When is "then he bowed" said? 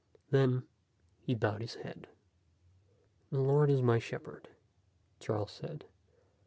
0.31-1.61